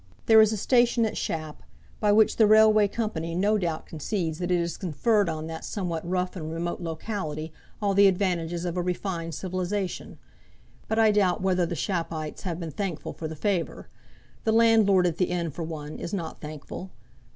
There 0.25 0.41
is 0.41 0.51
a 0.51 0.57
station 0.57 1.05
at 1.05 1.15
Shap, 1.15 1.61
by 1.99 2.11
which 2.11 2.37
the 2.37 2.47
railway 2.47 2.87
company 2.87 3.35
no 3.35 3.59
doubt 3.59 3.85
conceives 3.85 4.39
that 4.39 4.49
it 4.49 4.59
has 4.59 4.75
conferred 4.75 5.29
on 5.29 5.45
that 5.45 5.63
somewhat 5.63 6.09
rough 6.09 6.35
and 6.35 6.51
remote 6.51 6.81
locality 6.81 7.53
all 7.83 7.93
the 7.93 8.07
advantages 8.07 8.65
of 8.65 8.75
a 8.77 8.81
refined 8.81 9.35
civilization; 9.35 10.17
but 10.87 10.97
I 10.97 11.11
doubt 11.11 11.43
whether 11.43 11.67
the 11.67 11.75
Shappites 11.75 12.41
have 12.41 12.59
been 12.59 12.71
thankful 12.71 13.13
for 13.13 13.27
the 13.27 13.35
favour. 13.35 13.89
The 14.43 14.53
landlord 14.53 15.05
at 15.05 15.17
the 15.19 15.25
inn, 15.25 15.51
for 15.51 15.61
one, 15.61 15.99
is 15.99 16.15
not 16.15 16.41
thankful. 16.41 16.89